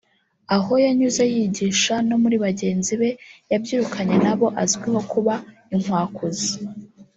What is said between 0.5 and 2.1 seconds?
Aho yanyuze yigisha